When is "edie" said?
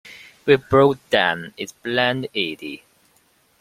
2.33-2.81